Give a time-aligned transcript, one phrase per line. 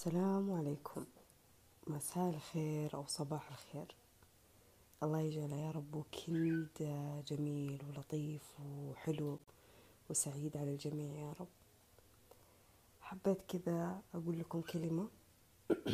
[0.00, 1.04] السلام عليكم.
[1.86, 3.94] مساء الخير أو صباح الخير.
[5.02, 6.66] الله يجعله يا رب وكل
[7.26, 9.38] جميل ولطيف وحلو
[10.10, 11.48] وسعيد على الجميع يا رب.
[13.00, 15.08] حبيت كذا أقول لكم كلمة.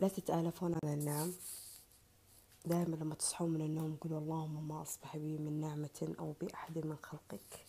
[0.00, 1.32] لا تتآلفون على النعم.
[2.66, 6.96] دائما لما تصحون من النوم قولوا اللهم ما أصبح بي من نعمة أو بأحد من
[7.02, 7.66] خلقك.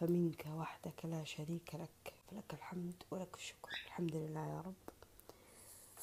[0.00, 2.23] فمنك وحدك لا شريك لك.
[2.34, 3.70] فلك الحمد ولك الشكر.
[3.86, 4.74] الحمد لله يا رب.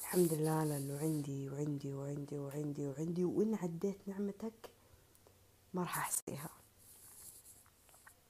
[0.00, 4.70] الحمد لله لأنه عندي وعندي وعندي وعندي وعندي وإن عديت نعمتك
[5.74, 6.50] ما راح أحصيها.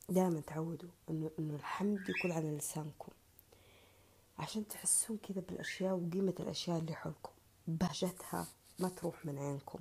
[0.08, 3.12] دائما تعودوا إنه إنه الحمد يكون على لسانكم.
[4.38, 7.32] عشان تحسون كذا بالأشياء وقيمة الأشياء اللي حولكم.
[7.68, 8.46] بهجتها
[8.78, 9.78] ما تروح من عينكم.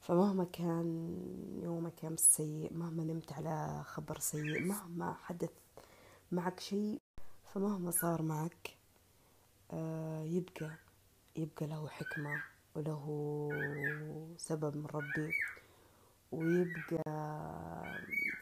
[0.00, 1.18] فمهما كان
[1.62, 5.50] يومك أمس سيء مهما نمت على خبر سيء مهما حدث
[6.32, 7.00] معك شيء؟
[7.54, 8.76] فمهما صار معك
[9.70, 10.70] آه، يبقى
[11.36, 12.42] يبقى له حكمة
[12.74, 15.32] وله سبب من ربي
[16.32, 17.04] ويبقى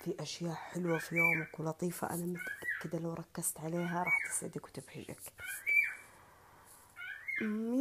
[0.04, 2.10] في أشياء حلوة في يومك ولطيفة.
[2.10, 5.20] أنا متأكدة لو ركزت عليها راح تسعدك وتبهجك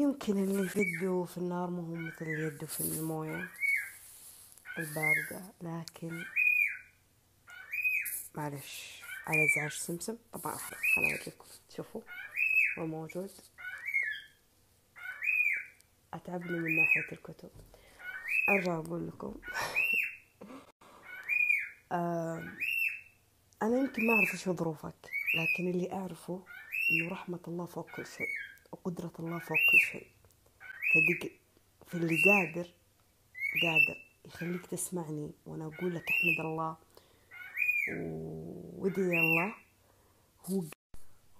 [0.01, 3.47] يمكن اللي في يده في النار ما هو مثل يده في الموية
[4.77, 6.23] الباردة لكن
[8.35, 9.01] معلش.
[9.29, 10.17] على ازعاج سمسم.
[10.33, 10.77] طبعا أحرق.
[10.95, 12.01] خليني اوريكم شوفوا.
[12.79, 13.31] هو موجود.
[16.13, 17.49] أتعبني من ناحية الكتب.
[18.49, 19.35] أرجع أقول لكم.
[23.61, 26.45] أنا يمكن ما أعرف إيش ظروفك لكن اللي أعرفه
[26.91, 28.27] إنه رحمة الله فوق كل شيء
[28.71, 30.07] وقدرة الله فوق كل شيء.
[30.93, 31.31] فدق
[31.87, 32.67] في اللي قادر
[33.63, 36.77] قادر يخليك تسمعني وأنا أقول لك أحمد الله
[37.93, 39.55] وادعي الله
[40.45, 40.63] هو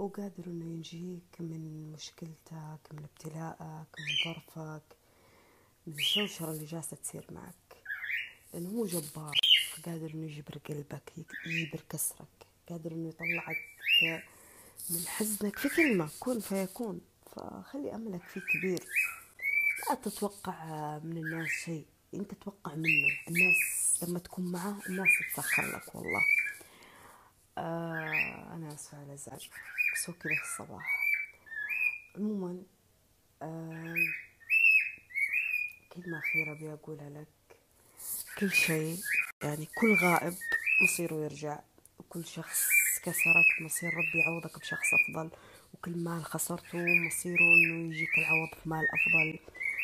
[0.02, 4.84] هو قادر إنه ينجيك من مشكلتك من ابتلاءك من ظرفك
[5.88, 7.84] من الشوشرة اللي جالسة تصير معك.
[8.54, 9.40] لأنه هو جبار
[9.86, 11.14] قادر إنه يجبر قلبك
[11.46, 13.58] يجبر كسرك قادر إنه يطلعك
[14.90, 17.02] من حزنك في كلمة كن فيكون.
[17.26, 18.80] فخلي أملك فيه كبير.
[19.90, 20.64] لا تتوقع
[21.04, 26.22] من الناس شيء انت توقع منه الناس لما تكون معاه الناس تتسخر لك والله.
[27.58, 29.50] آه أنا آسفة على الإزعاج.
[29.96, 31.00] بس هو كذا في الصباح.
[32.16, 32.64] عموما
[33.42, 33.96] آه
[35.94, 37.28] كلمة أخيرة أبي أقولها لك.
[38.38, 38.98] كل شيء
[39.44, 40.34] يعني كل غائب
[40.84, 41.60] مصيره يرجع.
[42.00, 42.68] وكل شخص
[43.04, 45.30] كسرك مصير ربي يعوضك بشخص أفضل.
[45.74, 46.78] وكل مال خسرته
[47.08, 49.40] مصيره إنه يجيك العوض في مال أفضل.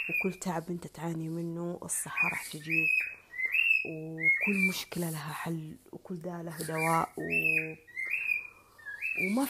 [0.09, 2.89] وكل تعب أنت تعاني منه الصحة راح تجيك.
[3.85, 7.21] وكل مشكلة لها حل وكل داء له دواء و...
[9.21, 9.47] وما